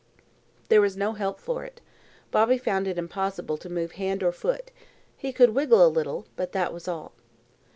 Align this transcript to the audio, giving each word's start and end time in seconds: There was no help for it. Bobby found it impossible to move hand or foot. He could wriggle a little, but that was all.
There 0.69 0.81
was 0.81 0.97
no 0.97 1.13
help 1.13 1.39
for 1.39 1.63
it. 1.63 1.79
Bobby 2.31 2.57
found 2.57 2.87
it 2.87 2.97
impossible 2.97 3.55
to 3.57 3.69
move 3.69 3.91
hand 4.01 4.23
or 4.23 4.31
foot. 4.31 4.71
He 5.15 5.31
could 5.31 5.55
wriggle 5.55 5.85
a 5.85 5.95
little, 5.95 6.25
but 6.35 6.53
that 6.53 6.73
was 6.73 6.87
all. 6.87 7.13